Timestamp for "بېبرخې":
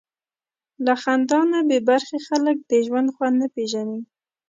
1.69-2.19